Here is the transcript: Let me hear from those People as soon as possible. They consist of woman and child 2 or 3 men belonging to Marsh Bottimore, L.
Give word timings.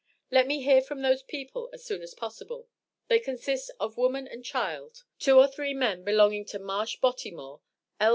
Let 0.31 0.47
me 0.47 0.63
hear 0.63 0.81
from 0.81 1.03
those 1.03 1.21
People 1.21 1.69
as 1.71 1.85
soon 1.85 2.01
as 2.01 2.15
possible. 2.15 2.67
They 3.07 3.19
consist 3.19 3.69
of 3.79 3.97
woman 3.97 4.27
and 4.27 4.43
child 4.43 5.03
2 5.19 5.37
or 5.37 5.47
3 5.47 5.75
men 5.75 6.03
belonging 6.03 6.45
to 6.45 6.57
Marsh 6.57 6.97
Bottimore, 6.99 7.61
L. 7.99 8.09